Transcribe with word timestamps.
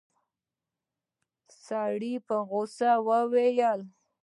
سړي 1.65 2.13
په 2.27 2.35
غوسه 2.49 2.91
وويل. 3.07 3.81